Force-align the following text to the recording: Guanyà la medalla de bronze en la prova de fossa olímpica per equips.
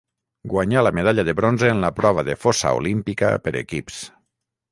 Guanyà 0.53 0.81
la 0.85 0.91
medalla 0.99 1.25
de 1.27 1.35
bronze 1.39 1.69
en 1.73 1.83
la 1.83 1.91
prova 1.99 2.25
de 2.29 2.35
fossa 2.45 2.73
olímpica 2.79 3.31
per 3.49 3.57
equips. 3.63 4.03